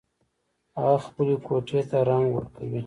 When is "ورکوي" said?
2.33-2.79